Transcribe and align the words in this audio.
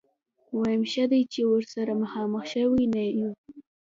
ويم 0.59 0.83
ښه 0.91 1.03
دی 1.11 1.21
چې 1.33 1.41
ورسره 1.51 1.91
مخامخ 2.01 2.43
شوي 2.53 2.85
نه 2.95 3.03
يو. 3.17 3.29